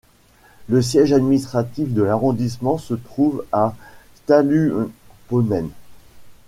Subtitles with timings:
[0.67, 3.75] Le siège administratif de l'arrondissement se trouvait à
[4.15, 5.69] Stallupönen.